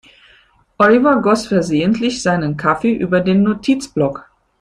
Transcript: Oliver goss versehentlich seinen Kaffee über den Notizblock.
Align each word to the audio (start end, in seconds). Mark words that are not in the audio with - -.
Oliver 0.79 1.21
goss 1.21 1.45
versehentlich 1.45 2.23
seinen 2.23 2.57
Kaffee 2.57 2.91
über 2.95 3.19
den 3.21 3.43
Notizblock. 3.43 4.31